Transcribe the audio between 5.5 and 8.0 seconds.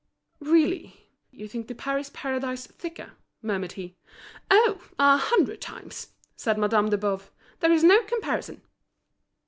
times!" said Madame de Boves. "There's